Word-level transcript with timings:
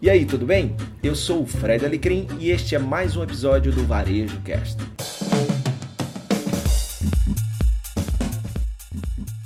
E 0.00 0.10
aí, 0.10 0.26
tudo 0.26 0.44
bem? 0.44 0.76
Eu 1.02 1.14
sou 1.14 1.40
o 1.42 1.46
Fred 1.46 1.82
Alecrim 1.82 2.28
e 2.38 2.50
este 2.50 2.74
é 2.74 2.78
mais 2.78 3.16
um 3.16 3.22
episódio 3.22 3.72
do 3.72 3.86
Varejo 3.86 4.38
Cast. 4.42 4.76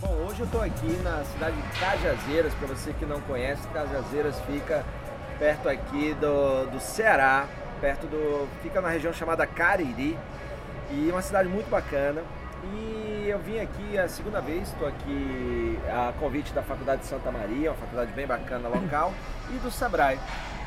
Bom, 0.00 0.12
hoje 0.26 0.40
eu 0.40 0.46
estou 0.46 0.60
aqui 0.60 0.88
na 1.04 1.22
cidade 1.22 1.54
de 1.54 1.78
Cajazeiras, 1.78 2.52
para 2.54 2.66
você 2.66 2.92
que 2.94 3.06
não 3.06 3.20
conhece, 3.20 3.64
Cajazeiras 3.68 4.40
fica 4.40 4.84
perto 5.38 5.68
aqui 5.68 6.14
do, 6.14 6.66
do 6.68 6.80
Ceará, 6.80 7.46
perto 7.80 8.08
do. 8.08 8.48
fica 8.60 8.80
na 8.80 8.88
região 8.88 9.12
chamada 9.12 9.46
Cariri, 9.46 10.18
e 10.90 11.08
é 11.08 11.12
uma 11.12 11.22
cidade 11.22 11.48
muito 11.48 11.70
bacana. 11.70 12.24
E 12.64 13.26
eu 13.28 13.38
vim 13.38 13.58
aqui 13.58 13.98
a 13.98 14.08
segunda 14.08 14.40
vez, 14.40 14.68
estou 14.68 14.86
aqui 14.86 15.78
a 15.88 16.12
convite 16.18 16.52
da 16.52 16.62
Faculdade 16.62 17.02
de 17.02 17.06
Santa 17.06 17.30
Maria, 17.30 17.70
uma 17.70 17.76
faculdade 17.76 18.12
bem 18.12 18.26
bacana 18.26 18.68
local, 18.68 19.12
e 19.50 19.58
do 19.58 19.70
Sebrae. 19.70 20.18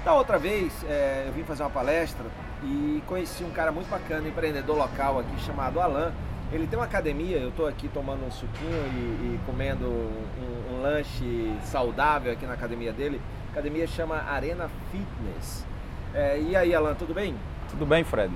Da 0.03 0.13
outra 0.13 0.37
vez, 0.37 0.73
é, 0.85 1.25
eu 1.27 1.33
vim 1.33 1.43
fazer 1.43 1.63
uma 1.63 1.69
palestra 1.69 2.25
e 2.63 3.01
conheci 3.07 3.43
um 3.43 3.51
cara 3.51 3.71
muito 3.71 3.89
bacana, 3.89 4.27
empreendedor 4.27 4.75
local 4.75 5.19
aqui, 5.19 5.39
chamado 5.41 5.79
Alan. 5.79 6.11
Ele 6.51 6.67
tem 6.67 6.77
uma 6.77 6.85
academia, 6.85 7.37
eu 7.37 7.49
estou 7.49 7.67
aqui 7.67 7.87
tomando 7.87 8.25
um 8.25 8.31
suquinho 8.31 8.85
e, 8.87 9.35
e 9.35 9.39
comendo 9.45 9.85
um, 9.85 10.73
um, 10.73 10.81
lanche 10.81 11.55
saudável 11.63 12.33
aqui 12.33 12.45
na 12.45 12.53
academia 12.53 12.91
dele. 12.91 13.21
A 13.49 13.51
academia 13.53 13.87
chama 13.87 14.17
Arena 14.17 14.69
Fitness. 14.91 15.65
É, 16.13 16.39
e 16.39 16.55
aí, 16.55 16.75
Alan, 16.75 16.95
tudo 16.95 17.13
bem? 17.13 17.35
Tudo 17.69 17.85
bem, 17.85 18.03
Fred. 18.03 18.31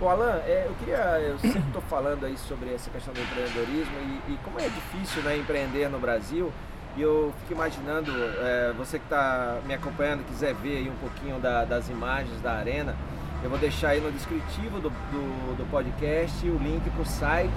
Bom, 0.00 0.08
Alan, 0.08 0.40
é, 0.46 0.64
eu 0.66 0.74
queria, 0.74 1.20
eu 1.20 1.38
sempre 1.38 1.60
estou 1.60 1.82
falando 1.82 2.26
aí 2.26 2.36
sobre 2.36 2.74
essa 2.74 2.90
questão 2.90 3.14
do 3.14 3.20
empreendedorismo 3.20 3.94
e, 4.00 4.32
e, 4.32 4.38
como 4.44 4.58
é 4.58 4.68
difícil 4.68 5.22
né, 5.22 5.36
empreender 5.36 5.88
no 5.88 5.98
Brasil. 5.98 6.52
E 6.96 7.02
eu 7.02 7.32
fico 7.40 7.52
imaginando, 7.52 8.10
é, 8.40 8.72
você 8.76 8.98
que 8.98 9.04
está 9.04 9.58
me 9.64 9.74
acompanhando, 9.74 10.26
quiser 10.26 10.54
ver 10.54 10.78
aí 10.78 10.90
um 10.90 10.96
pouquinho 10.96 11.38
da, 11.38 11.64
das 11.64 11.88
imagens 11.88 12.40
da 12.40 12.52
arena, 12.52 12.94
eu 13.42 13.48
vou 13.48 13.58
deixar 13.58 13.90
aí 13.90 14.00
no 14.00 14.12
descritivo 14.12 14.78
do, 14.78 14.90
do, 14.90 15.56
do 15.56 15.70
podcast 15.70 16.46
o 16.46 16.58
link 16.58 16.88
para 16.90 17.02
o 17.02 17.06
site 17.06 17.50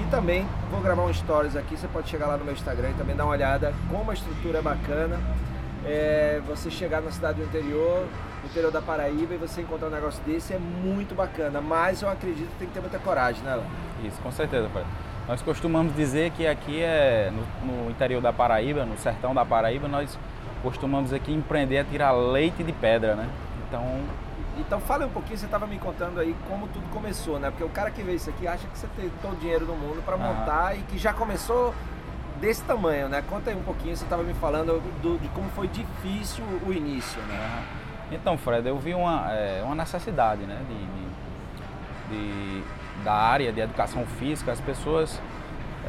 e 0.00 0.10
também 0.10 0.46
vou 0.70 0.80
gravar 0.80 1.02
um 1.02 1.12
stories 1.12 1.54
aqui, 1.56 1.76
você 1.76 1.86
pode 1.88 2.08
chegar 2.08 2.26
lá 2.26 2.36
no 2.36 2.44
meu 2.44 2.54
Instagram 2.54 2.90
e 2.90 2.94
também 2.94 3.14
dar 3.14 3.24
uma 3.24 3.32
olhada 3.32 3.72
como 3.90 4.10
a 4.10 4.14
estrutura 4.14 4.58
é 4.58 4.62
bacana. 4.62 5.20
É, 5.84 6.40
você 6.46 6.70
chegar 6.70 7.00
na 7.02 7.10
cidade 7.10 7.40
do 7.40 7.44
interior, 7.44 8.06
no 8.42 8.48
interior 8.48 8.72
da 8.72 8.82
Paraíba 8.82 9.34
e 9.34 9.36
você 9.36 9.62
encontrar 9.62 9.88
um 9.88 9.90
negócio 9.90 10.22
desse 10.24 10.52
é 10.52 10.58
muito 10.58 11.14
bacana, 11.14 11.60
mas 11.60 12.02
eu 12.02 12.08
acredito 12.08 12.48
que 12.50 12.58
tem 12.58 12.68
que 12.68 12.74
ter 12.74 12.80
muita 12.80 12.98
coragem, 12.98 13.42
né, 13.42 13.54
Léo? 13.54 13.64
Isso, 14.04 14.20
com 14.20 14.32
certeza, 14.32 14.68
pai. 14.68 14.84
Nós 15.28 15.40
costumamos 15.40 15.94
dizer 15.94 16.32
que 16.32 16.46
aqui 16.46 16.82
é 16.82 17.30
no, 17.30 17.84
no, 17.84 17.90
interior 17.90 18.20
da 18.20 18.32
Paraíba, 18.32 18.84
no 18.84 18.98
sertão 18.98 19.32
da 19.32 19.44
Paraíba, 19.44 19.86
nós 19.86 20.18
costumamos 20.62 21.12
aqui 21.12 21.32
empreender 21.32 21.78
a 21.78 21.84
tirar 21.84 22.10
leite 22.10 22.64
de 22.64 22.72
pedra, 22.72 23.14
né? 23.14 23.28
Então. 23.66 24.00
Então 24.58 24.80
fala 24.80 25.06
um 25.06 25.10
pouquinho, 25.10 25.38
você 25.38 25.46
estava 25.46 25.66
me 25.66 25.78
contando 25.78 26.20
aí 26.20 26.36
como 26.46 26.68
tudo 26.68 26.86
começou, 26.90 27.38
né? 27.38 27.50
Porque 27.50 27.64
o 27.64 27.70
cara 27.70 27.90
que 27.90 28.02
vê 28.02 28.14
isso 28.14 28.28
aqui 28.28 28.46
acha 28.46 28.66
que 28.66 28.78
você 28.78 28.86
tem 28.96 29.10
todo 29.22 29.32
o 29.32 29.36
dinheiro 29.36 29.64
do 29.64 29.72
mundo 29.72 30.04
para 30.04 30.16
montar 30.16 30.76
e 30.76 30.82
que 30.82 30.98
já 30.98 31.12
começou 31.12 31.72
desse 32.38 32.62
tamanho, 32.64 33.08
né? 33.08 33.22
Conta 33.30 33.50
aí 33.50 33.56
um 33.56 33.62
pouquinho, 33.62 33.96
você 33.96 34.04
estava 34.04 34.22
me 34.22 34.34
falando 34.34 34.82
do, 35.00 35.18
de 35.18 35.28
como 35.28 35.48
foi 35.50 35.68
difícil 35.68 36.44
o 36.66 36.72
início, 36.72 37.22
né? 37.22 37.64
Então, 38.12 38.36
Fred, 38.36 38.68
eu 38.68 38.78
vi 38.78 38.94
uma, 38.94 39.32
é, 39.32 39.62
uma 39.64 39.74
necessidade, 39.74 40.42
né? 40.42 40.60
De, 40.68 42.14
de, 42.14 42.60
de, 42.60 42.64
da 43.02 43.14
área 43.14 43.50
de 43.50 43.60
educação 43.60 44.04
física, 44.18 44.52
as 44.52 44.60
pessoas 44.60 45.20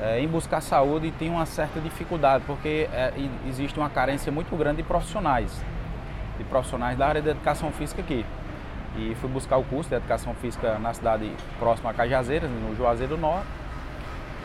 é, 0.02 0.21
em 0.21 0.27
buscar 0.27 0.61
saúde 0.61 1.11
têm 1.11 1.29
uma 1.29 1.45
certa 1.45 1.81
dificuldade, 1.81 2.44
porque 2.47 2.89
é, 2.94 3.13
existe 3.45 3.77
uma 3.77 3.89
carência 3.89 4.31
muito 4.31 4.55
grande 4.55 4.77
de 4.77 4.83
profissionais, 4.83 5.63
de 6.38 6.44
profissionais 6.45 6.97
da 6.97 7.07
área 7.07 7.21
de 7.21 7.29
educação 7.29 7.71
física 7.71 8.01
aqui. 8.01 8.25
E 8.95 9.16
fui 9.16 9.29
buscar 9.29 9.57
o 9.57 9.63
curso 9.63 9.89
de 9.89 9.95
educação 9.95 10.33
física 10.35 10.79
na 10.79 10.94
cidade 10.94 11.29
próxima 11.59 11.89
a 11.89 11.94
Cajazeiras, 11.94 12.49
no 12.49 12.75
Juazeiro 12.75 13.16
do 13.16 13.21
Norte 13.21 13.62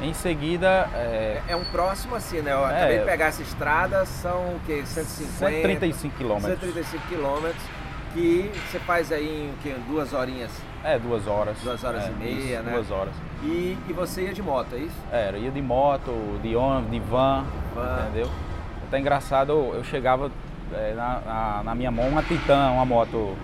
em 0.01 0.13
seguida. 0.15 0.89
É, 0.95 1.43
é 1.49 1.56
um 1.56 1.65
próximo 1.65 2.15
assim, 2.15 2.41
né? 2.41 2.53
Eu 2.53 2.67
é, 2.67 2.77
acabei 2.77 2.99
de 2.99 3.05
pegar 3.05 3.27
essa 3.27 3.43
estrada, 3.43 4.05
são 4.06 4.56
o 4.56 4.61
quê? 4.67 4.83
150? 4.84 5.39
135 5.39 6.17
quilômetros. 6.17 6.61
135 6.61 7.09
quilômetros, 7.09 7.62
que 8.12 8.50
você 8.71 8.78
faz 8.81 9.12
aí 9.12 9.53
em 9.65 9.91
duas 9.91 10.12
horinhas? 10.12 10.50
É, 10.84 10.99
duas 10.99 11.27
horas. 11.27 11.59
Duas 11.62 11.83
horas 11.83 12.05
é, 12.05 12.09
e 12.09 12.12
meia, 12.12 12.55
isso, 12.56 12.62
né? 12.62 12.72
Duas 12.72 12.91
horas. 12.91 13.15
E, 13.43 13.77
e 13.89 13.93
você 13.93 14.22
ia 14.22 14.33
de 14.33 14.43
moto, 14.43 14.75
é 14.75 14.78
isso? 14.78 14.97
Era, 15.12 15.37
ia 15.37 15.50
de 15.50 15.62
moto, 15.62 16.12
de 16.43 16.55
ônibus, 16.56 16.91
de 16.91 17.01
van, 17.01 17.45
van. 17.75 18.06
entendeu? 18.09 18.31
Até 18.87 18.99
engraçado, 18.99 19.53
eu 19.75 19.84
chegava 19.84 20.31
é, 20.72 20.95
na, 20.95 21.21
na, 21.21 21.62
na, 21.65 21.75
minha 21.75 21.91
mão 21.91 22.09
uma 22.09 22.22
Titan, 22.22 22.71
uma 22.71 22.84
moto 22.84 23.37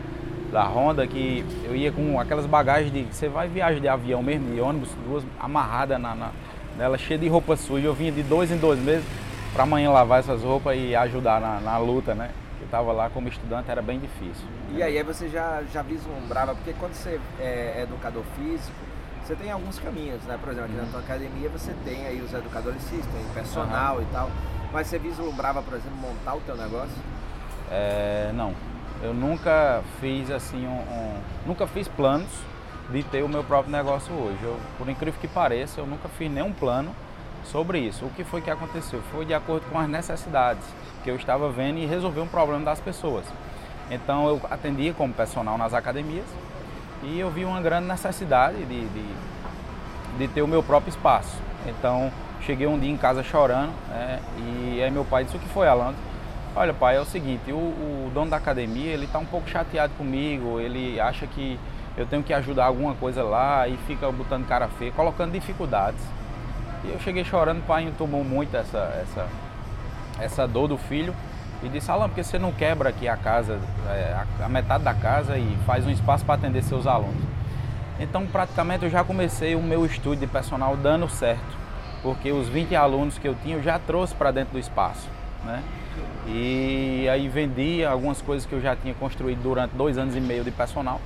da 0.51 0.65
Honda, 0.65 1.07
que 1.07 1.45
eu 1.65 1.75
ia 1.75 1.91
com 1.91 2.19
aquelas 2.19 2.47
bagagens 2.47 2.93
de. 2.93 3.03
Você 3.05 3.29
vai 3.29 3.49
viajar 3.49 3.81
de 3.81 3.89
avião 3.89 4.23
mesmo, 4.23 4.55
de 4.55 4.61
ônibus, 4.61 4.91
duas 5.07 5.25
amarradas 5.39 6.01
na, 6.01 6.15
na 6.15 6.31
ela 6.79 6.99
cheia 6.99 7.19
de 7.19 7.29
roupa 7.29 7.57
suja. 7.57 7.87
Eu 7.87 7.95
vinha 7.95 8.13
de 8.13 8.23
dois 8.23 8.51
em 8.51 8.57
dois 8.57 8.79
meses 8.79 9.05
para 9.53 9.63
amanhã 9.63 9.91
lavar 9.91 10.21
essas 10.21 10.43
roupas 10.43 10.77
e 10.77 10.95
ajudar 10.97 11.41
na, 11.41 11.61
na 11.61 11.79
luta, 11.79 12.15
né? 12.15 12.31
Eu 12.61 12.65
estava 12.65 12.93
lá 12.93 13.09
como 13.11 13.29
estudante, 13.29 13.71
era 13.71 13.83
bem 13.83 13.99
difícil. 14.01 14.45
E 14.73 14.83
aí 14.83 15.01
você 15.03 15.29
já, 15.29 15.63
já 15.73 15.83
vislumbrava, 15.83 16.55
porque 16.55 16.73
quando 16.79 16.95
você 16.95 17.21
é 17.39 17.83
educador 17.83 18.25
físico, 18.37 18.77
você 19.25 19.35
tem 19.37 19.51
alguns 19.51 19.79
caminhos, 19.79 20.23
né? 20.25 20.39
Por 20.41 20.51
exemplo, 20.51 20.71
aqui 20.71 20.79
uhum. 20.79 20.85
na 20.85 20.91
tua 20.91 21.01
academia 21.01 21.49
você 21.49 21.73
tem 21.85 22.07
aí 22.07 22.21
os 22.21 22.33
educadores 22.33 22.83
físicos, 22.89 23.13
tem 23.13 23.25
personal 23.33 23.97
uhum. 23.97 24.03
e 24.03 24.07
tal. 24.07 24.31
Mas 24.73 24.89
você 24.89 24.99
vislumbrava, 24.99 25.63
por 25.63 25.75
exemplo, 25.75 25.97
montar 25.97 26.35
o 26.35 26.41
teu 26.41 26.57
negócio? 26.57 26.97
É, 27.71 28.33
não. 28.35 28.53
Eu 29.03 29.15
nunca 29.15 29.83
fiz 30.01 30.31
assim 30.31 30.67
um, 30.67 30.81
um, 30.81 31.21
nunca 31.47 31.67
fiz 31.67 31.87
planos 31.87 32.31
de 32.91 33.03
ter 33.05 33.23
o 33.23 33.29
meu 33.29 33.43
próprio 33.43 33.73
negócio 33.73 34.13
hoje. 34.15 34.39
Eu, 34.43 34.59
por 34.79 34.89
incrível 34.89 35.19
que 35.21 35.29
pareça, 35.29 35.81
eu 35.81 35.87
nunca 35.87 36.09
fiz 36.09 36.31
nenhum 36.31 36.53
plano 36.53 36.95
sobre 37.45 37.79
isso. 37.79 38.05
O 38.05 38.11
que 38.11 38.25
foi 38.25 38.41
que 38.41 38.51
aconteceu? 38.51 39.01
Foi 39.13 39.25
de 39.25 39.35
acordo 39.35 39.67
com 39.71 39.79
as 39.79 39.89
necessidades 39.89 40.65
que 41.03 41.11
eu 41.11 41.17
estava 41.17 41.51
vendo 41.51 41.79
e 41.79 41.87
resolver 41.87 42.21
um 42.21 42.27
problema 42.27 42.65
das 42.65 42.81
pessoas. 42.81 43.25
Então 43.91 44.27
eu 44.29 44.41
atendia 44.51 44.93
como 44.95 45.13
personal 45.13 45.59
nas 45.59 45.75
academias 45.75 46.25
e 47.03 47.21
eu 47.21 47.31
vi 47.31 47.45
uma 47.45 47.61
grande 47.61 47.87
necessidade 47.87 48.57
de, 48.65 48.87
de, 48.89 49.05
de 50.19 50.29
ter 50.29 50.43
o 50.43 50.49
meu 50.49 50.63
próprio 50.63 50.91
espaço. 50.91 51.37
Então 51.67 52.11
cheguei 52.41 52.67
um 52.67 52.79
dia 52.79 52.91
em 52.91 52.97
casa 52.97 53.23
chorando 53.23 53.73
né, 53.89 54.21
e 54.39 54.83
aí 54.83 54.91
meu 54.91 55.05
pai 55.05 55.25
disse 55.25 55.37
o 55.37 55.41
que 55.41 55.49
foi, 55.49 55.69
Alan? 55.69 55.95
Olha 56.57 56.73
pai, 56.73 56.97
é 56.97 57.01
o 57.01 57.05
seguinte, 57.05 57.51
o, 57.51 57.57
o 57.57 58.11
dono 58.15 58.31
da 58.31 58.37
academia 58.37 58.93
ele 58.93 59.07
está 59.07 59.19
um 59.19 59.25
pouco 59.25 59.49
chateado 59.49 59.93
comigo, 59.95 60.61
ele 60.61 61.01
acha 61.01 61.27
que 61.27 61.59
eu 61.97 62.07
tenho 62.07 62.23
que 62.23 62.33
ajudar 62.33 62.67
alguma 62.67 62.95
coisa 62.95 63.23
lá 63.23 63.69
e 63.69 63.77
fica 63.87 64.11
botando 64.11 64.47
cara 64.47 64.69
feia, 64.69 64.91
colocando 64.93 65.33
dificuldades. 65.33 66.01
E 66.85 66.91
eu 66.91 66.99
cheguei 67.01 67.25
chorando, 67.25 67.61
o 67.61 67.63
pai 67.63 67.91
tomou 67.97 68.25
muito 68.25 68.57
essa, 68.57 68.79
essa, 69.01 69.27
essa 70.21 70.49
dor 70.49 70.69
do 70.69 70.77
filho 70.77 71.15
e 71.63 71.69
disse, 71.69 71.91
Alan, 71.91 72.09
por 72.09 72.17
que 72.17 72.25
você 72.25 72.39
não 72.39 72.53
quebra 72.53 72.89
aqui 72.89 73.07
a 73.07 73.17
casa, 73.17 73.61
é, 73.89 74.15
a, 74.41 74.45
a 74.45 74.49
metade 74.49 74.83
da 74.83 74.93
casa 74.93 75.39
e 75.39 75.57
faz 75.65 75.87
um 75.87 75.91
espaço 75.91 76.25
para 76.25 76.35
atender 76.35 76.63
seus 76.63 76.87
alunos? 76.87 77.23
Então 77.99 78.27
praticamente 78.27 78.85
eu 78.85 78.91
já 78.91 79.05
comecei 79.05 79.55
o 79.55 79.63
meu 79.63 79.87
estudo 79.87 80.19
de 80.19 80.27
personal 80.27 80.77
dando 80.77 81.09
certo, 81.09 81.57
porque 82.03 82.33
os 82.33 82.49
20 82.49 82.75
alunos 82.75 83.19
que 83.19 83.29
eu 83.29 83.37
tinha 83.37 83.57
eu 83.57 83.63
já 83.63 83.79
trouxe 83.79 84.13
para 84.15 84.33
dentro 84.33 84.55
do 84.55 84.59
espaço. 84.59 85.09
Né? 85.45 85.63
E 86.27 87.09
aí 87.09 87.29
vendi 87.29 87.85
algumas 87.85 88.21
coisas 88.21 88.45
que 88.45 88.53
eu 88.53 88.61
já 88.61 88.75
tinha 88.75 88.95
construído 88.95 89.43
durante 89.43 89.77
dois 89.77 89.97
anos 89.97 90.17
e 90.17 90.21
meio 90.21 90.43
de 90.43 90.51
personal 90.51 91.01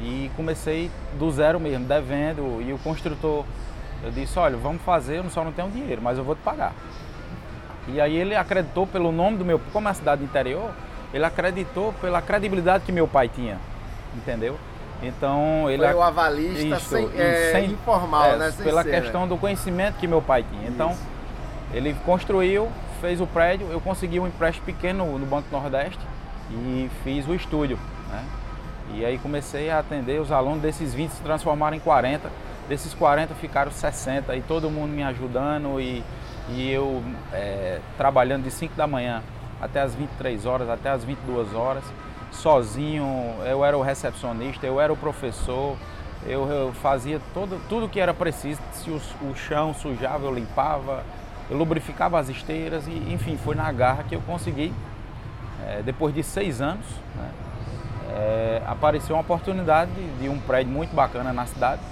e 0.00 0.30
comecei 0.36 0.90
do 1.18 1.30
zero 1.30 1.60
mesmo, 1.60 1.86
devendo. 1.86 2.62
E 2.62 2.72
o 2.72 2.78
construtor, 2.78 3.44
eu 4.02 4.10
disse, 4.10 4.38
olha, 4.38 4.56
vamos 4.56 4.82
fazer, 4.82 5.18
eu 5.18 5.30
só 5.30 5.44
não 5.44 5.52
tenho 5.52 5.70
dinheiro, 5.70 6.02
mas 6.02 6.18
eu 6.18 6.24
vou 6.24 6.34
te 6.34 6.42
pagar. 6.42 6.74
E 7.86 8.00
aí 8.00 8.16
ele 8.16 8.34
acreditou 8.34 8.86
pelo 8.86 9.12
nome 9.12 9.36
do 9.36 9.44
meu, 9.44 9.60
como 9.72 9.88
é 9.88 9.90
a 9.90 9.94
cidade 9.94 10.24
interior, 10.24 10.70
ele 11.12 11.24
acreditou 11.24 11.92
pela 12.00 12.20
credibilidade 12.20 12.84
que 12.84 12.92
meu 12.92 13.06
pai 13.06 13.28
tinha, 13.28 13.58
entendeu? 14.14 14.58
Então 15.02 15.70
ele 15.70 15.84
foi 15.84 15.94
o 15.94 16.02
avalista 16.02 16.76
isso, 16.76 16.88
sem, 16.88 17.10
é, 17.16 17.52
sem, 17.52 17.72
informal, 17.72 18.24
é, 18.24 18.36
né? 18.36 18.50
Sem 18.50 18.64
pela 18.64 18.82
ser, 18.82 19.02
questão 19.02 19.22
né? 19.22 19.28
do 19.28 19.36
conhecimento 19.36 19.96
que 19.96 20.06
meu 20.06 20.22
pai 20.22 20.44
tinha. 20.50 20.68
Então 20.68 20.92
isso. 20.92 21.02
ele 21.72 21.94
construiu, 22.06 22.68
fez 23.00 23.20
o 23.20 23.26
prédio, 23.26 23.66
eu 23.70 23.80
consegui 23.80 24.18
um 24.18 24.26
empréstimo 24.26 24.64
pequeno 24.64 25.18
no 25.18 25.26
Banco 25.26 25.48
Nordeste 25.52 26.00
e 26.50 26.90
fiz 27.02 27.28
o 27.28 27.34
estúdio, 27.34 27.78
né? 28.10 28.24
E 28.92 29.04
aí 29.04 29.18
comecei 29.18 29.70
a 29.70 29.78
atender 29.78 30.20
os 30.20 30.30
alunos, 30.30 30.60
desses 30.60 30.92
20 30.92 31.10
se 31.10 31.22
transformaram 31.22 31.76
em 31.76 31.80
40, 31.80 32.30
desses 32.68 32.94
40 32.94 33.34
ficaram 33.34 33.70
60 33.70 34.34
e 34.36 34.42
todo 34.42 34.70
mundo 34.70 34.90
me 34.90 35.02
ajudando 35.02 35.80
e, 35.80 36.02
e 36.48 36.70
eu 36.70 37.02
é, 37.32 37.80
trabalhando 37.96 38.44
de 38.44 38.50
5 38.50 38.74
da 38.74 38.86
manhã 38.86 39.22
até 39.60 39.80
as 39.80 39.94
23 39.94 40.44
horas, 40.46 40.68
até 40.68 40.90
as 40.90 41.04
22 41.04 41.54
horas, 41.54 41.84
sozinho, 42.30 43.06
eu 43.46 43.64
era 43.64 43.76
o 43.76 43.82
recepcionista, 43.82 44.66
eu 44.66 44.80
era 44.80 44.92
o 44.92 44.96
professor, 44.96 45.76
eu, 46.26 46.46
eu 46.48 46.72
fazia 46.74 47.20
todo, 47.32 47.60
tudo 47.68 47.88
que 47.88 48.00
era 48.00 48.12
preciso, 48.12 48.60
se 48.72 48.90
o, 48.90 49.00
o 49.30 49.34
chão 49.34 49.72
sujava 49.72 50.26
eu 50.26 50.34
limpava, 50.34 51.02
eu 51.50 51.56
lubrificava 51.56 52.18
as 52.18 52.28
esteiras 52.28 52.86
e 52.86 53.12
enfim, 53.12 53.36
foi 53.36 53.54
na 53.54 53.70
garra 53.72 54.04
que 54.04 54.14
eu 54.14 54.20
consegui 54.22 54.72
é, 55.66 55.82
depois 55.82 56.14
de 56.14 56.22
seis 56.22 56.60
anos, 56.60 56.86
né, 57.16 57.30
é, 58.14 58.62
apareceu 58.64 59.16
uma 59.16 59.22
oportunidade 59.22 59.90
de, 59.90 60.22
de 60.22 60.28
um 60.28 60.38
prédio 60.38 60.72
muito 60.72 60.94
bacana 60.94 61.32
na 61.32 61.46
cidade. 61.46 61.82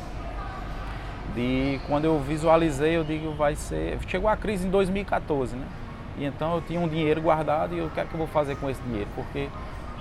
De 1.35 1.81
quando 1.89 2.05
eu 2.05 2.21
visualizei, 2.21 2.97
eu 2.97 3.03
digo, 3.03 3.33
vai 3.33 3.57
ser. 3.57 3.99
Chegou 4.07 4.29
a 4.29 4.37
crise 4.37 4.67
em 4.67 4.71
2014, 4.71 5.57
né? 5.57 5.67
E 6.19 6.25
então 6.25 6.55
eu 6.55 6.61
tinha 6.61 6.79
um 6.79 6.87
dinheiro 6.87 7.21
guardado 7.21 7.75
e 7.75 7.79
eu, 7.79 7.87
o 7.87 7.91
que 7.91 7.99
é 7.99 8.05
que 8.05 8.13
eu 8.13 8.19
vou 8.19 8.27
fazer 8.27 8.57
com 8.57 8.69
esse 8.69 8.81
dinheiro? 8.83 9.09
Porque 9.15 9.49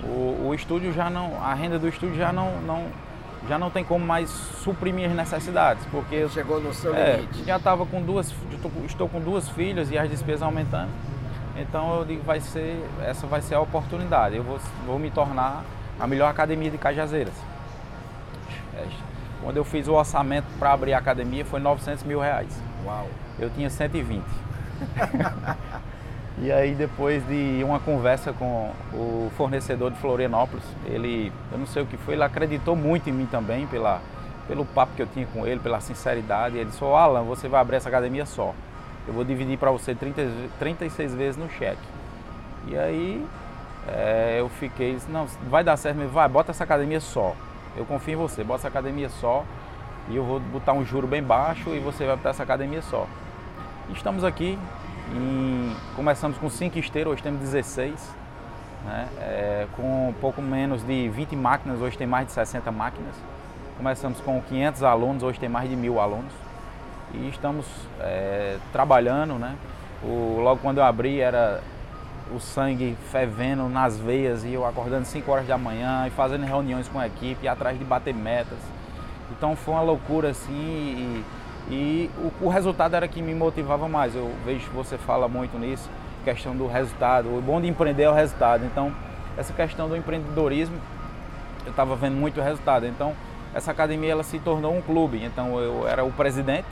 o, 0.04 0.48
o 0.48 0.54
estúdio 0.54 0.92
já 0.92 1.10
não. 1.10 1.42
A 1.42 1.54
renda 1.54 1.78
do 1.78 1.88
estúdio 1.88 2.16
já 2.16 2.32
não, 2.32 2.60
não, 2.60 2.86
já 3.48 3.58
não 3.58 3.70
tem 3.70 3.82
como 3.82 4.04
mais 4.04 4.28
suprimir 4.28 5.08
as 5.08 5.16
necessidades. 5.16 5.84
Porque 5.90 6.28
Chegou 6.28 6.60
no 6.60 6.72
seu 6.74 6.94
é, 6.94 7.16
limite. 7.16 7.44
já 7.44 7.56
estava 7.56 7.84
com 7.86 8.00
duas. 8.02 8.32
Estou, 8.52 8.70
estou 8.84 9.08
com 9.08 9.20
duas 9.20 9.48
filhas 9.48 9.90
e 9.90 9.98
as 9.98 10.08
despesas 10.08 10.42
aumentando. 10.42 10.90
Então 11.56 11.96
eu 11.96 12.04
digo, 12.04 12.22
vai 12.22 12.40
ser, 12.40 12.82
essa 13.02 13.26
vai 13.26 13.40
ser 13.40 13.54
a 13.54 13.60
oportunidade. 13.60 14.36
Eu 14.36 14.42
vou, 14.42 14.60
vou 14.86 14.98
me 14.98 15.10
tornar 15.10 15.64
a 16.02 16.06
melhor 16.08 16.28
academia 16.28 16.68
de 16.68 16.76
Cajazeiras. 16.76 17.32
É, 18.74 18.84
Quando 19.40 19.56
eu 19.56 19.64
fiz 19.64 19.86
o 19.86 19.92
orçamento 19.92 20.46
para 20.58 20.72
abrir 20.72 20.94
a 20.94 20.98
academia 20.98 21.44
foi 21.44 21.60
900 21.60 22.02
mil 22.02 22.18
reais. 22.18 22.60
Uau. 22.84 23.06
Eu 23.38 23.48
tinha 23.50 23.70
120. 23.70 24.24
e 26.42 26.50
aí 26.50 26.74
depois 26.74 27.24
de 27.28 27.62
uma 27.62 27.78
conversa 27.78 28.32
com 28.32 28.72
o 28.92 29.30
fornecedor 29.36 29.92
de 29.92 29.98
Florianópolis, 29.98 30.64
ele, 30.86 31.32
eu 31.52 31.58
não 31.58 31.66
sei 31.66 31.84
o 31.84 31.86
que 31.86 31.96
foi, 31.96 32.14
ele 32.14 32.24
acreditou 32.24 32.74
muito 32.74 33.08
em 33.08 33.12
mim 33.12 33.26
também 33.26 33.68
pela, 33.68 34.00
pelo 34.48 34.64
papo 34.64 34.94
que 34.96 35.02
eu 35.02 35.06
tinha 35.06 35.26
com 35.26 35.46
ele, 35.46 35.60
pela 35.60 35.80
sinceridade. 35.80 36.56
Ele 36.56 36.68
disse, 36.68 36.82
"Ô, 36.82 36.96
Alan, 36.96 37.22
você 37.22 37.46
vai 37.46 37.60
abrir 37.60 37.76
essa 37.76 37.88
academia 37.88 38.26
só. 38.26 38.52
Eu 39.06 39.14
vou 39.14 39.22
dividir 39.22 39.56
para 39.56 39.70
você 39.70 39.94
30, 39.94 40.20
36 40.58 41.14
vezes 41.14 41.36
no 41.36 41.48
cheque. 41.48 41.86
E 42.66 42.76
aí 42.76 43.24
é, 43.88 44.36
eu 44.38 44.48
fiquei, 44.48 44.98
não, 45.08 45.26
vai 45.48 45.64
dar 45.64 45.76
certo, 45.76 45.98
vai, 46.08 46.28
bota 46.28 46.50
essa 46.50 46.64
academia 46.64 47.00
só. 47.00 47.34
Eu 47.76 47.84
confio 47.84 48.14
em 48.14 48.16
você, 48.16 48.44
bota 48.44 48.60
essa 48.60 48.68
academia 48.68 49.08
só 49.08 49.44
e 50.08 50.16
eu 50.16 50.24
vou 50.24 50.40
botar 50.40 50.72
um 50.72 50.84
juro 50.84 51.06
bem 51.06 51.22
baixo 51.22 51.70
e 51.70 51.78
você 51.78 52.06
vai 52.06 52.16
botar 52.16 52.30
essa 52.30 52.42
academia 52.42 52.82
só. 52.82 53.06
Estamos 53.94 54.24
aqui, 54.24 54.58
em- 55.14 55.76
começamos 55.96 56.38
com 56.38 56.48
5 56.48 56.78
esteiras, 56.78 57.12
hoje 57.12 57.22
temos 57.22 57.40
16, 57.40 58.14
né? 58.84 59.08
É, 59.20 59.66
com 59.76 60.14
pouco 60.20 60.40
menos 60.42 60.84
de 60.84 61.08
20 61.08 61.34
máquinas, 61.34 61.80
hoje 61.80 61.96
tem 61.96 62.06
mais 62.06 62.26
de 62.26 62.32
60 62.32 62.70
máquinas. 62.70 63.14
Começamos 63.76 64.20
com 64.20 64.40
500 64.42 64.82
alunos, 64.82 65.22
hoje 65.22 65.40
tem 65.40 65.48
mais 65.48 65.68
de 65.68 65.76
mil 65.76 65.98
alunos. 66.00 66.32
E 67.14 67.28
estamos 67.28 67.66
é, 68.00 68.56
trabalhando, 68.72 69.34
né? 69.34 69.54
O, 70.02 70.40
logo 70.40 70.60
quando 70.60 70.78
eu 70.78 70.84
abri 70.84 71.20
era 71.20 71.60
o 72.34 72.40
sangue 72.40 72.96
fervendo 73.10 73.68
nas 73.68 73.98
veias 73.98 74.44
e 74.44 74.52
eu 74.52 74.66
acordando 74.66 75.04
5 75.04 75.30
horas 75.30 75.46
da 75.46 75.58
manhã 75.58 76.06
e 76.06 76.10
fazendo 76.10 76.44
reuniões 76.44 76.88
com 76.88 76.98
a 76.98 77.06
equipe, 77.06 77.44
e 77.44 77.48
atrás 77.48 77.78
de 77.78 77.84
bater 77.84 78.14
metas. 78.14 78.58
Então 79.30 79.56
foi 79.56 79.74
uma 79.74 79.82
loucura 79.82 80.30
assim 80.30 80.52
e, 80.52 81.24
e 81.70 82.10
o, 82.18 82.46
o 82.46 82.48
resultado 82.48 82.94
era 82.94 83.06
que 83.06 83.22
me 83.22 83.34
motivava 83.34 83.88
mais. 83.88 84.14
Eu 84.14 84.32
vejo 84.44 84.68
que 84.68 84.74
você 84.74 84.98
fala 84.98 85.28
muito 85.28 85.58
nisso, 85.58 85.88
questão 86.24 86.56
do 86.56 86.66
resultado. 86.66 87.28
O 87.28 87.40
bom 87.40 87.60
de 87.60 87.68
empreender 87.68 88.04
é 88.04 88.10
o 88.10 88.14
resultado. 88.14 88.64
Então 88.64 88.92
essa 89.36 89.52
questão 89.52 89.88
do 89.88 89.96
empreendedorismo 89.96 90.76
eu 91.64 91.70
estava 91.70 91.94
vendo 91.96 92.16
muito 92.16 92.40
resultado. 92.40 92.86
Então 92.86 93.14
essa 93.54 93.70
academia 93.70 94.12
ela 94.12 94.22
se 94.22 94.38
tornou 94.38 94.76
um 94.76 94.82
clube. 94.82 95.22
Então 95.24 95.58
eu 95.60 95.86
era 95.88 96.04
o 96.04 96.12
presidente 96.12 96.66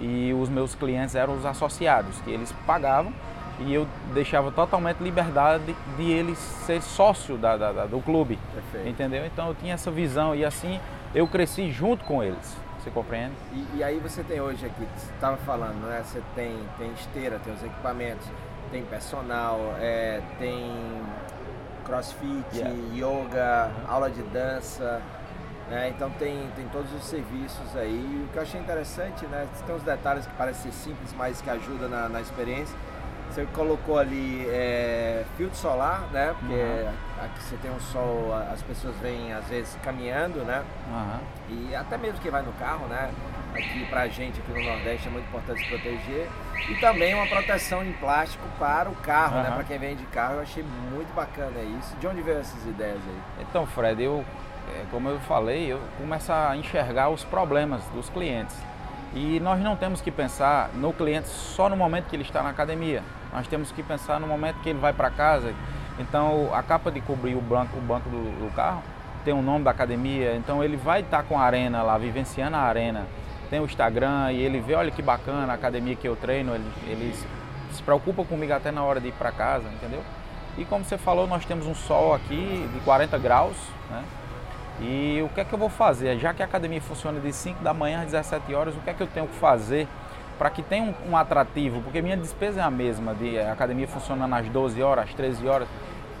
e 0.00 0.32
os 0.34 0.48
meus 0.48 0.74
clientes 0.74 1.14
eram 1.14 1.34
os 1.36 1.46
associados, 1.46 2.20
que 2.20 2.30
eles 2.30 2.52
pagavam 2.66 3.12
e 3.60 3.72
eu 3.72 3.86
deixava 4.12 4.50
totalmente 4.52 4.98
liberdade 5.02 5.74
de, 5.96 6.10
eles 6.10 6.38
ser 6.38 6.82
sócio 6.82 7.36
da, 7.38 7.56
da- 7.56 7.72
da- 7.72 7.86
do 7.86 8.00
clube. 8.00 8.38
Perfeito. 8.54 8.88
Entendeu? 8.88 9.24
Então 9.26 9.48
eu 9.48 9.54
tinha 9.54 9.74
essa 9.74 9.90
visão 9.90 10.34
e 10.34 10.44
assim 10.44 10.78
eu 11.14 11.26
cresci 11.26 11.70
junto 11.70 12.04
com 12.04 12.22
eles. 12.22 12.56
Você 12.80 12.90
compreende? 12.90 13.32
E, 13.52 13.78
e 13.78 13.84
aí 13.84 13.98
você 13.98 14.22
tem 14.22 14.40
hoje 14.40 14.64
aqui, 14.66 14.86
você 14.96 15.10
estava 15.12 15.36
falando, 15.38 15.86
né? 15.88 16.02
Você 16.04 16.22
tem, 16.34 16.56
tem 16.78 16.92
esteira, 16.92 17.40
tem 17.42 17.52
os 17.52 17.62
equipamentos, 17.64 18.26
tem 18.70 18.82
personal, 18.84 19.58
é, 19.80 20.20
tem 20.38 20.70
crossfit, 21.84 22.44
Yeah. 22.52 22.74
yoga, 22.94 23.70
aula 23.88 24.10
de 24.10 24.22
dança, 24.24 25.00
né? 25.70 25.88
Então 25.94 26.10
tem, 26.10 26.48
tem 26.56 26.66
todos 26.68 26.92
os 26.92 27.04
serviços 27.04 27.76
aí. 27.76 27.90
E 27.90 28.24
o 28.24 28.28
que 28.32 28.38
eu 28.38 28.42
achei 28.42 28.60
interessante, 28.60 29.24
né? 29.26 29.46
Tem 29.66 29.74
uns 29.74 29.82
detalhes 29.82 30.26
que 30.26 30.34
parecem 30.34 30.70
simples, 30.72 31.14
mas 31.16 31.40
que 31.40 31.50
ajudam 31.50 31.88
na, 31.88 32.08
na 32.08 32.20
experiência. 32.20 32.76
Você 33.36 33.44
colocou 33.52 33.98
ali 33.98 34.46
é, 34.48 35.22
filtro 35.36 35.54
solar, 35.58 36.08
né? 36.10 36.34
Porque 36.40 36.54
Uhum. 36.54 36.88
aqui 37.22 37.42
você 37.42 37.56
tem 37.56 37.70
um 37.70 37.78
sol, 37.80 38.34
as 38.50 38.62
pessoas 38.62 38.96
vêm 38.96 39.30
às 39.34 39.44
vezes 39.48 39.76
caminhando, 39.82 40.38
né? 40.42 40.64
Aham. 40.90 41.20
E 41.50 41.74
até 41.74 41.98
mesmo 41.98 42.18
quem 42.18 42.30
vai 42.30 42.40
no 42.40 42.52
carro, 42.54 42.86
né? 42.86 43.10
Aqui 43.54 43.84
pra 43.90 44.08
gente 44.08 44.40
aqui 44.40 44.50
no 44.58 44.64
Nordeste 44.64 45.08
é 45.08 45.10
muito 45.10 45.26
importante 45.26 45.60
se 45.60 45.68
proteger. 45.68 46.30
E 46.70 46.76
também 46.76 47.14
uma 47.14 47.26
proteção 47.26 47.84
em 47.84 47.92
plástico 47.92 48.42
para 48.58 48.88
o 48.88 48.94
carro, 48.96 49.34
né? 49.42 49.48
Aham. 49.48 49.54
Para 49.56 49.64
quem 49.64 49.78
vem 49.78 49.96
de 49.96 50.06
carro, 50.06 50.36
eu 50.36 50.40
achei 50.40 50.64
muito 50.90 51.14
bacana 51.14 51.60
isso. 51.78 51.94
De 51.96 52.06
onde 52.06 52.22
veio 52.22 52.38
essas 52.38 52.64
ideias 52.66 52.96
aí? 53.06 53.20
Então, 53.42 53.66
Fred, 53.66 54.02
eu, 54.02 54.24
é, 54.74 54.84
como 54.90 55.10
eu 55.10 55.20
falei, 55.20 55.70
eu 55.70 55.78
começo 55.98 56.32
a 56.32 56.56
enxergar 56.56 57.10
os 57.10 57.22
problemas 57.22 57.84
dos 57.88 58.08
clientes. 58.08 58.56
E 59.16 59.40
nós 59.40 59.58
não 59.60 59.74
temos 59.74 60.02
que 60.02 60.10
pensar 60.10 60.68
no 60.74 60.92
cliente 60.92 61.28
só 61.28 61.70
no 61.70 61.76
momento 61.76 62.04
que 62.04 62.14
ele 62.14 62.22
está 62.22 62.42
na 62.42 62.50
academia. 62.50 63.02
Nós 63.32 63.46
temos 63.48 63.72
que 63.72 63.82
pensar 63.82 64.20
no 64.20 64.26
momento 64.26 64.60
que 64.60 64.68
ele 64.68 64.78
vai 64.78 64.92
para 64.92 65.08
casa. 65.08 65.54
Então, 65.98 66.50
a 66.52 66.62
capa 66.62 66.90
de 66.92 67.00
cobrir 67.00 67.34
o 67.34 67.40
banco, 67.40 67.78
o 67.78 67.80
banco 67.80 68.10
do, 68.10 68.46
do 68.46 68.54
carro 68.54 68.82
tem 69.24 69.32
o 69.32 69.40
nome 69.40 69.64
da 69.64 69.70
academia. 69.70 70.36
Então, 70.36 70.62
ele 70.62 70.76
vai 70.76 71.00
estar 71.00 71.22
com 71.22 71.38
a 71.38 71.42
arena 71.42 71.82
lá, 71.82 71.96
vivenciando 71.96 72.56
a 72.56 72.60
arena. 72.60 73.06
Tem 73.48 73.58
o 73.58 73.64
Instagram 73.64 74.32
e 74.32 74.42
ele 74.42 74.60
vê, 74.60 74.74
olha 74.74 74.90
que 74.90 75.00
bacana 75.00 75.50
a 75.50 75.54
academia 75.54 75.96
que 75.96 76.06
eu 76.06 76.14
treino. 76.14 76.54
Ele, 76.54 76.70
ele 76.86 77.14
se 77.72 77.82
preocupa 77.82 78.22
comigo 78.22 78.52
até 78.52 78.70
na 78.70 78.84
hora 78.84 79.00
de 79.00 79.08
ir 79.08 79.12
para 79.12 79.32
casa, 79.32 79.66
entendeu? 79.68 80.02
E 80.58 80.64
como 80.66 80.84
você 80.84 80.98
falou, 80.98 81.26
nós 81.26 81.46
temos 81.46 81.66
um 81.66 81.74
sol 81.74 82.14
aqui 82.14 82.68
de 82.70 82.80
40 82.80 83.16
graus, 83.16 83.56
né? 83.90 84.04
E 84.80 85.22
o 85.24 85.28
que 85.30 85.40
é 85.40 85.44
que 85.44 85.52
eu 85.52 85.58
vou 85.58 85.70
fazer? 85.70 86.18
Já 86.18 86.34
que 86.34 86.42
a 86.42 86.44
academia 86.44 86.80
funciona 86.80 87.18
de 87.18 87.32
5 87.32 87.62
da 87.62 87.72
manhã 87.72 88.00
às 88.00 88.06
17 88.06 88.54
horas, 88.54 88.74
o 88.74 88.80
que 88.80 88.90
é 88.90 88.94
que 88.94 89.02
eu 89.02 89.06
tenho 89.06 89.26
que 89.26 89.36
fazer 89.36 89.88
para 90.38 90.50
que 90.50 90.62
tenha 90.62 90.82
um, 90.82 91.12
um 91.12 91.16
atrativo? 91.16 91.80
Porque 91.80 92.02
minha 92.02 92.16
despesa 92.16 92.60
é 92.60 92.62
a 92.62 92.70
mesma, 92.70 93.14
de 93.14 93.38
a 93.38 93.52
academia 93.52 93.88
funcionando 93.88 94.34
às 94.34 94.46
12 94.48 94.82
horas, 94.82 95.04
às 95.04 95.14
13 95.14 95.48
horas. 95.48 95.68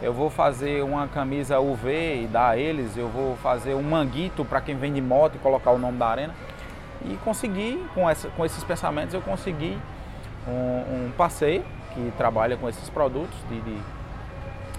Eu 0.00 0.12
vou 0.12 0.28
fazer 0.30 0.82
uma 0.82 1.08
camisa 1.08 1.58
UV 1.58 2.24
e 2.24 2.26
dar 2.26 2.50
a 2.50 2.56
eles, 2.58 2.96
eu 2.96 3.08
vou 3.08 3.36
fazer 3.36 3.74
um 3.74 3.82
manguito 3.82 4.44
para 4.44 4.60
quem 4.60 4.76
vem 4.76 4.92
de 4.92 5.00
moto 5.00 5.36
e 5.36 5.38
colocar 5.38 5.70
o 5.70 5.78
nome 5.78 5.98
da 5.98 6.06
arena. 6.06 6.34
E 7.04 7.16
consegui, 7.24 7.84
com, 7.94 8.08
essa, 8.08 8.28
com 8.28 8.44
esses 8.44 8.62
pensamentos, 8.64 9.14
eu 9.14 9.20
consegui 9.20 9.78
um, 10.46 11.06
um 11.06 11.12
que 11.94 12.12
trabalha 12.16 12.56
com 12.56 12.68
esses 12.68 12.88
produtos 12.90 13.36
de, 13.48 13.60
de 13.60 13.78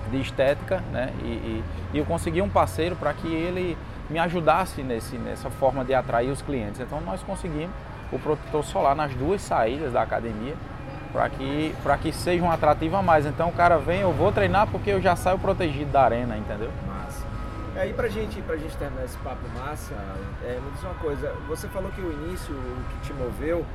de 0.08 0.20
estética, 0.22 0.82
né? 0.92 1.12
E, 1.22 1.26
e- 1.28 1.64
e 1.94 1.98
eu 1.98 2.06
consegui 2.06 2.42
um 2.42 2.50
parceiro 2.50 2.96
para 2.96 3.14
que 3.14 3.28
ele 3.28 3.78
me 4.10 4.20
ajudasse 4.20 4.82
nesse, 4.84 5.18
nessa 5.18 5.50
forma 5.50 5.84
de 5.84 5.94
atrair 5.94 6.30
os 6.30 6.42
clientes. 6.42 6.80
Então 6.80 7.02
nós 7.02 7.22
conseguimos 7.24 7.72
o 8.12 8.18
protetor 8.20 8.64
solar 8.64 8.96
nas 8.96 9.14
duas 9.14 9.42
saídas 9.42 9.92
da 9.94 10.02
academia 10.02 10.54
para 11.12 11.30
que, 11.30 11.76
que 12.02 12.12
seja 12.14 12.44
um 12.44 12.52
atrativo 12.52 12.96
a 12.96 13.02
mais. 13.02 13.26
Então 13.26 13.50
o 13.50 13.54
cara 13.54 13.78
vem, 13.78 14.02
eu 14.02 14.12
vou 14.14 14.32
treinar 14.32 14.68
porque 14.68 14.90
eu 14.92 15.02
já 15.02 15.16
saio 15.16 15.38
protegido 15.40 15.92
da 15.92 16.04
arena, 16.04 16.38
entendeu? 16.38 16.70
Massa. 16.88 17.26
E 17.76 17.80
aí 17.80 17.94
pra 17.94 18.08
gente, 18.08 18.42
pra 18.42 18.56
gente 18.56 18.76
terminar 18.78 19.04
esse 19.06 19.18
papo 19.18 19.42
massa, 19.58 19.94
é, 20.44 20.60
me 20.64 20.72
diz 20.72 20.84
uma 20.84 20.94
coisa, 20.96 21.34
você 21.48 21.68
falou 21.68 21.92
que 21.92 22.02
o 22.02 22.12
início, 22.12 22.54
o 22.56 22.84
que 23.02 23.08
te 23.08 23.14
moveu, 23.14 23.66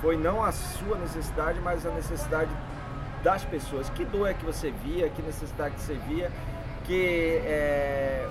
foi 0.00 0.16
não 0.16 0.44
a 0.44 0.52
sua 0.52 0.96
necessidade, 0.98 1.58
mas 1.64 1.84
a 1.86 1.90
necessidade 1.90 2.50
das 3.26 3.44
pessoas. 3.44 3.90
Que 3.90 4.04
dor 4.04 4.28
é 4.30 4.34
que 4.34 4.44
você 4.44 4.72
via, 4.84 5.08
que 5.10 5.20
necessidade 5.20 5.74
que 5.74 5.80
você 5.80 5.94
via, 6.08 6.30
que 6.84 7.40
é, 7.44 8.28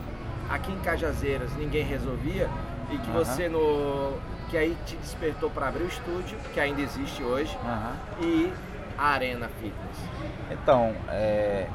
aqui 0.50 0.72
em 0.72 0.80
Cajazeiras 0.80 1.52
ninguém 1.58 1.84
resolvia 1.84 2.50
e 2.90 2.98
que 2.98 3.10
Aham. 3.10 3.20
você 3.26 3.50
no. 3.50 4.14
que 4.50 4.58
aí 4.58 4.78
te 4.86 4.96
despertou 4.98 5.50
para 5.50 5.68
abrir 5.68 5.84
o 5.84 5.88
estúdio, 5.88 6.38
que 6.54 6.60
ainda 6.62 6.80
existe 6.82 7.22
hoje, 7.24 7.58
Aham. 7.66 7.94
e 8.22 8.54
a 8.98 9.08
Arena 9.10 9.50
Fitness. 9.60 9.98
Então, 10.50 10.94
é, 11.10 11.68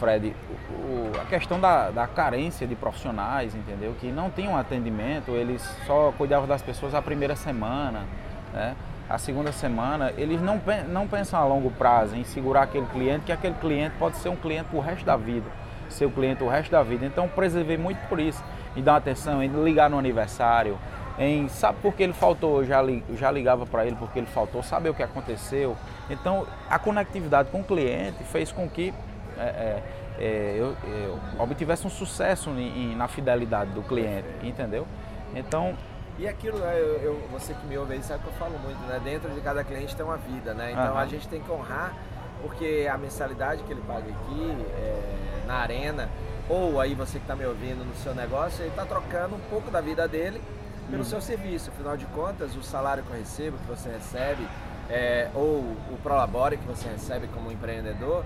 Fred, 0.00 0.34
o- 0.50 0.72
o- 0.74 1.12
a 1.20 1.26
questão 1.26 1.60
da, 1.60 1.90
da 1.90 2.06
carência 2.08 2.66
de 2.66 2.74
profissionais, 2.74 3.54
entendeu? 3.54 3.94
Que 4.00 4.10
não 4.10 4.30
tinham 4.30 4.56
atendimento, 4.56 5.30
eles 5.32 5.62
só 5.86 6.12
cuidavam 6.18 6.48
das 6.48 6.62
pessoas 6.62 6.92
a 6.94 7.02
primeira 7.02 7.36
semana, 7.36 8.04
né? 8.52 8.74
A 9.08 9.16
segunda 9.16 9.52
semana, 9.52 10.12
eles 10.18 10.40
não, 10.42 10.60
não 10.88 11.08
pensam 11.08 11.40
a 11.40 11.44
longo 11.44 11.70
prazo 11.70 12.14
em 12.14 12.24
segurar 12.24 12.62
aquele 12.64 12.84
cliente, 12.86 13.24
que 13.24 13.32
aquele 13.32 13.54
cliente 13.54 13.94
pode 13.98 14.16
ser 14.16 14.28
um 14.28 14.36
cliente 14.36 14.68
pro 14.68 14.80
resto 14.80 15.04
da 15.04 15.16
vida, 15.16 15.46
ser 15.88 16.04
o 16.04 16.10
cliente 16.10 16.42
o 16.42 16.48
resto 16.48 16.70
da 16.70 16.82
vida. 16.82 17.06
Então, 17.06 17.26
preservei 17.26 17.78
muito 17.78 17.98
por 18.08 18.20
isso, 18.20 18.44
em 18.76 18.82
dar 18.82 18.96
atenção, 18.96 19.42
em 19.42 19.48
ligar 19.64 19.88
no 19.88 19.98
aniversário, 19.98 20.78
em 21.18 21.48
sabe 21.48 21.78
por 21.80 21.94
que 21.94 22.02
ele 22.02 22.12
faltou, 22.12 22.58
eu 22.58 22.66
já, 22.66 22.82
li- 22.82 23.02
já 23.14 23.30
ligava 23.30 23.64
para 23.64 23.86
ele 23.86 23.96
porque 23.96 24.18
ele 24.18 24.26
faltou, 24.26 24.62
saber 24.62 24.90
o 24.90 24.94
que 24.94 25.02
aconteceu. 25.02 25.74
Então, 26.10 26.46
a 26.68 26.78
conectividade 26.78 27.50
com 27.50 27.60
o 27.60 27.64
cliente 27.64 28.22
fez 28.24 28.52
com 28.52 28.68
que 28.68 28.92
é, 29.38 29.42
é, 29.42 29.82
é, 30.18 30.56
eu, 30.58 30.76
eu, 30.86 31.18
obtivesse 31.38 31.86
um 31.86 31.90
sucesso 31.90 32.50
em, 32.50 32.92
em, 32.92 32.96
na 32.96 33.08
fidelidade 33.08 33.70
do 33.70 33.82
cliente, 33.82 34.28
entendeu? 34.42 34.86
Então 35.34 35.74
e 36.18 36.26
aquilo, 36.26 36.58
né, 36.58 36.74
eu, 36.80 37.00
eu, 37.00 37.28
você 37.30 37.54
que 37.54 37.64
me 37.66 37.78
ouve 37.78 37.94
aí 37.94 38.02
sabe 38.02 38.24
que 38.24 38.28
eu 38.28 38.32
falo 38.34 38.58
muito, 38.58 38.78
né? 38.88 39.00
Dentro 39.04 39.30
de 39.30 39.40
cada 39.40 39.62
cliente 39.62 39.94
tem 39.94 40.04
uma 40.04 40.16
vida, 40.16 40.52
né? 40.52 40.72
Então 40.72 40.92
uhum. 40.92 40.98
a 40.98 41.06
gente 41.06 41.28
tem 41.28 41.40
que 41.40 41.50
honrar, 41.50 41.94
porque 42.42 42.88
a 42.92 42.98
mensalidade 42.98 43.62
que 43.62 43.72
ele 43.72 43.82
paga 43.86 44.10
aqui 44.10 44.56
é, 44.80 45.44
na 45.46 45.54
arena, 45.54 46.08
ou 46.48 46.80
aí 46.80 46.92
você 46.92 47.18
que 47.18 47.24
está 47.24 47.36
me 47.36 47.46
ouvindo 47.46 47.84
no 47.84 47.94
seu 47.94 48.16
negócio, 48.16 48.62
ele 48.62 48.70
está 48.70 48.84
trocando 48.84 49.36
um 49.36 49.40
pouco 49.48 49.70
da 49.70 49.80
vida 49.80 50.08
dele 50.08 50.42
pelo 50.90 51.02
uhum. 51.02 51.08
seu 51.08 51.20
serviço. 51.20 51.70
Afinal 51.70 51.96
de 51.96 52.06
contas, 52.06 52.56
o 52.56 52.64
salário 52.64 53.04
que 53.04 53.10
eu 53.10 53.16
recebo, 53.16 53.56
que 53.58 53.66
você 53.66 53.88
recebe, 53.88 54.44
é, 54.90 55.30
ou 55.36 55.60
o 55.60 55.98
Prolabore 56.02 56.56
que 56.56 56.66
você 56.66 56.88
recebe 56.88 57.28
como 57.28 57.52
empreendedor, 57.52 58.24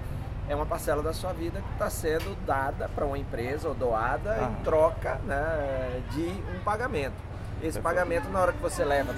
é 0.48 0.54
uma 0.54 0.66
parcela 0.66 1.02
da 1.02 1.12
sua 1.12 1.32
vida 1.32 1.60
que 1.60 1.72
está 1.72 1.90
sendo 1.90 2.34
dada 2.46 2.88
para 2.88 3.04
uma 3.04 3.18
empresa 3.18 3.68
ou 3.68 3.74
doada 3.74 4.38
em 4.42 4.64
troca 4.64 5.16
né, 5.26 6.02
de 6.10 6.26
um 6.56 6.60
pagamento. 6.64 7.31
Esse 7.62 7.80
pagamento 7.80 8.28
na 8.30 8.40
hora 8.40 8.52
que 8.52 8.62
você 8.62 8.84
leva 8.84 9.12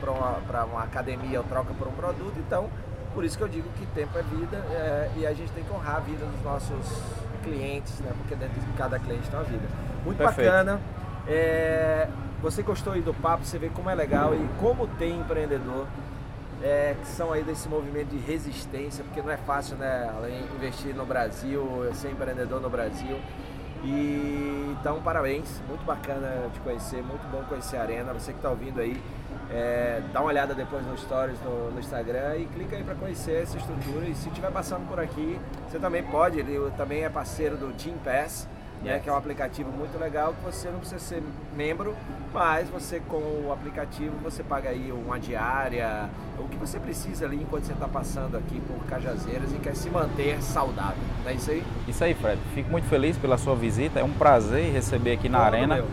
para 0.00 0.10
uma, 0.12 0.64
uma 0.64 0.82
academia 0.82 1.40
ou 1.40 1.44
troca 1.44 1.74
por 1.74 1.88
um 1.88 1.92
produto, 1.92 2.34
então 2.38 2.70
por 3.14 3.24
isso 3.24 3.36
que 3.36 3.44
eu 3.44 3.48
digo 3.48 3.68
que 3.78 3.86
tempo 3.86 4.16
é 4.18 4.22
vida 4.22 4.56
é, 4.70 5.10
e 5.16 5.26
a 5.26 5.34
gente 5.34 5.52
tem 5.52 5.62
que 5.62 5.72
honrar 5.72 5.96
a 5.96 6.00
vida 6.00 6.24
dos 6.24 6.42
nossos 6.42 7.02
clientes, 7.42 8.00
né? 8.00 8.12
Porque 8.16 8.34
dentro 8.34 8.58
de 8.60 8.72
cada 8.72 8.98
cliente 8.98 9.28
tem 9.28 9.38
uma 9.38 9.44
vida. 9.44 9.68
Muito 10.04 10.18
Perfeito. 10.18 10.50
bacana. 10.50 10.80
É, 11.26 12.08
você 12.40 12.62
gostou 12.62 12.94
aí 12.94 13.02
do 13.02 13.12
papo, 13.12 13.44
você 13.44 13.58
vê 13.58 13.68
como 13.68 13.90
é 13.90 13.94
legal 13.94 14.34
e 14.34 14.48
como 14.58 14.86
tem 14.86 15.20
empreendedor 15.20 15.86
é, 16.62 16.96
que 17.00 17.06
são 17.08 17.32
aí 17.32 17.42
desse 17.42 17.68
movimento 17.68 18.08
de 18.08 18.18
resistência, 18.18 19.04
porque 19.04 19.20
não 19.20 19.30
é 19.30 19.36
fácil, 19.36 19.76
né? 19.76 20.10
Além 20.16 20.44
investir 20.56 20.94
no 20.94 21.04
Brasil, 21.04 21.90
ser 21.94 22.10
empreendedor 22.10 22.60
no 22.60 22.70
Brasil. 22.70 23.18
E 23.84 24.52
então, 24.82 25.00
parabéns, 25.00 25.62
muito 25.68 25.84
bacana 25.84 26.50
te 26.52 26.58
conhecer, 26.58 27.02
muito 27.02 27.24
bom 27.30 27.44
conhecer 27.44 27.76
a 27.76 27.82
Arena. 27.82 28.12
Você 28.12 28.32
que 28.32 28.38
está 28.38 28.50
ouvindo 28.50 28.80
aí, 28.80 29.00
é, 29.48 30.02
dá 30.12 30.20
uma 30.20 30.28
olhada 30.28 30.54
depois 30.54 30.84
nos 30.84 31.00
stories 31.02 31.38
no, 31.42 31.70
no 31.70 31.78
Instagram 31.78 32.36
e 32.38 32.46
clica 32.46 32.74
aí 32.74 32.82
para 32.82 32.96
conhecer 32.96 33.42
essa 33.42 33.56
estrutura. 33.56 34.06
E 34.06 34.14
se 34.14 34.28
estiver 34.28 34.50
passando 34.50 34.88
por 34.88 34.98
aqui, 34.98 35.38
você 35.68 35.78
também 35.78 36.02
pode, 36.02 36.40
ele 36.40 36.58
também 36.76 37.04
é 37.04 37.08
parceiro 37.08 37.56
do 37.56 37.72
Team 37.74 37.96
Pass 37.98 38.48
né, 38.82 38.98
que 38.98 39.08
é 39.08 39.12
um 39.12 39.16
aplicativo 39.16 39.70
muito 39.70 39.98
legal 39.98 40.34
que 40.34 40.44
você 40.44 40.68
não 40.70 40.78
precisa 40.78 41.00
ser 41.00 41.22
membro, 41.56 41.94
mas 42.32 42.68
você 42.68 43.00
com 43.00 43.16
o 43.16 43.50
aplicativo 43.52 44.14
você 44.22 44.42
paga 44.42 44.70
aí 44.70 44.92
uma 44.92 45.18
diária, 45.18 46.08
o 46.38 46.48
que 46.48 46.56
você 46.56 46.78
precisa 46.78 47.24
ali 47.24 47.36
enquanto 47.36 47.64
você 47.64 47.72
está 47.72 47.86
passando 47.86 48.36
aqui 48.36 48.60
por 48.60 48.84
Cajazeiras 48.86 49.52
e 49.52 49.58
quer 49.58 49.76
se 49.76 49.88
manter 49.88 50.42
saudável. 50.42 51.02
Não 51.22 51.30
é 51.30 51.34
isso 51.34 51.50
aí? 51.50 51.62
Isso 51.86 52.02
aí, 52.02 52.14
Fred. 52.14 52.40
Fico 52.54 52.70
muito 52.70 52.88
feliz 52.88 53.16
pela 53.16 53.38
sua 53.38 53.54
visita. 53.54 54.00
É 54.00 54.04
um 54.04 54.12
prazer 54.12 54.72
receber 54.72 55.12
aqui 55.12 55.28
na 55.28 55.38
Arena. 55.38 55.84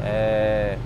É 0.00 0.78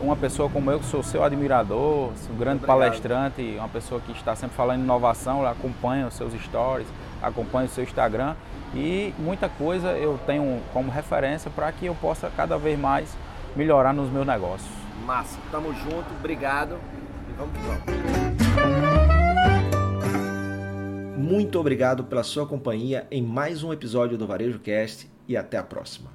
uma 0.00 0.16
pessoa 0.16 0.48
como 0.48 0.70
eu, 0.70 0.78
que 0.78 0.86
sou 0.86 1.02
seu 1.02 1.22
admirador, 1.22 2.10
um 2.30 2.36
grande 2.36 2.64
Obrigado. 2.64 2.66
palestrante, 2.66 3.54
uma 3.58 3.68
pessoa 3.68 4.00
que 4.00 4.12
está 4.12 4.34
sempre 4.34 4.56
falando 4.56 4.80
em 4.80 4.84
inovação, 4.84 5.46
acompanha 5.46 6.06
os 6.06 6.14
seus 6.14 6.32
stories, 6.42 6.86
acompanha 7.22 7.66
o 7.66 7.68
seu 7.68 7.84
Instagram 7.84 8.34
e 8.74 9.14
muita 9.18 9.48
coisa 9.48 9.92
eu 9.92 10.18
tenho 10.26 10.60
como 10.72 10.90
referência 10.90 11.50
para 11.50 11.70
que 11.72 11.86
eu 11.86 11.94
possa 11.94 12.30
cada 12.36 12.58
vez 12.58 12.78
mais 12.78 13.16
melhorar 13.54 13.92
nos 13.92 14.10
meus 14.10 14.26
negócios. 14.26 14.70
Massa, 15.06 15.38
tamo 15.50 15.72
junto, 15.74 16.06
obrigado 16.18 16.78
e 17.28 17.32
vamos 17.32 17.56
que 17.56 17.62
vamos. 17.66 17.84
Muito 21.16 21.58
obrigado 21.58 22.04
pela 22.04 22.22
sua 22.22 22.46
companhia 22.46 23.06
em 23.10 23.22
mais 23.22 23.62
um 23.62 23.72
episódio 23.72 24.18
do 24.18 24.26
Varejo 24.26 24.58
Cast 24.58 25.10
e 25.26 25.36
até 25.36 25.56
a 25.56 25.62
próxima. 25.62 26.14